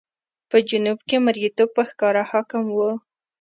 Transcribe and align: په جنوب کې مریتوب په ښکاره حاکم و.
په 0.49 0.57
جنوب 0.69 0.99
کې 1.07 1.17
مریتوب 1.25 1.69
په 1.77 1.83
ښکاره 1.89 2.23
حاکم 2.31 2.63
و. 2.71 2.77